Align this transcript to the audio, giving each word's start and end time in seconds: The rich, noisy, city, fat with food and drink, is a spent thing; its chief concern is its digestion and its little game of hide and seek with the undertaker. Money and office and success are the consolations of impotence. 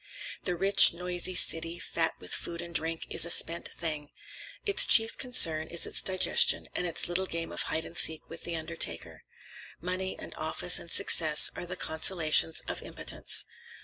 The 0.45 0.55
rich, 0.55 0.93
noisy, 0.95 1.35
city, 1.35 1.77
fat 1.77 2.15
with 2.19 2.33
food 2.33 2.59
and 2.59 2.73
drink, 2.73 3.05
is 3.11 3.23
a 3.23 3.29
spent 3.29 3.67
thing; 3.71 4.09
its 4.65 4.83
chief 4.83 5.15
concern 5.15 5.67
is 5.67 5.85
its 5.85 6.01
digestion 6.01 6.65
and 6.73 6.87
its 6.87 7.07
little 7.07 7.27
game 7.27 7.51
of 7.51 7.61
hide 7.69 7.85
and 7.85 7.95
seek 7.95 8.27
with 8.27 8.43
the 8.43 8.55
undertaker. 8.55 9.21
Money 9.79 10.17
and 10.17 10.33
office 10.33 10.79
and 10.79 10.89
success 10.89 11.51
are 11.55 11.67
the 11.67 11.75
consolations 11.75 12.61
of 12.67 12.81
impotence. 12.81 13.45